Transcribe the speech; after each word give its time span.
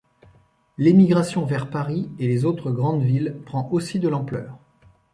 L'émigration 0.79 1.45
vers 1.45 1.69
Paris 1.69 2.09
et 2.17 2.27
les 2.27 2.43
autres 2.43 2.71
grandes 2.71 3.03
villes 3.03 3.37
prend 3.45 3.69
aussi 3.71 3.99
de 3.99 4.09
l'ampleur. 4.09 4.57